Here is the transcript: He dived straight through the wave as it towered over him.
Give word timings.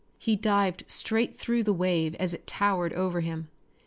He 0.17 0.35
dived 0.35 0.83
straight 0.87 1.37
through 1.37 1.61
the 1.61 1.73
wave 1.75 2.15
as 2.15 2.33
it 2.33 2.47
towered 2.47 2.91
over 2.93 3.21
him. 3.21 3.49